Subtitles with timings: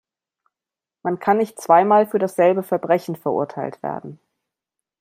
[1.03, 4.19] Man kann nicht zweimal für dasselbe Verbrechen verurteilt werden.